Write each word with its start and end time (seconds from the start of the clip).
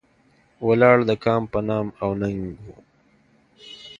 ولاړ 0.67 0.97
د 1.09 1.11
کام 1.25 1.43
په 1.53 1.59
نام 1.69 1.87
او 2.03 2.09
ننګ 2.21 2.41
و. 2.65 2.67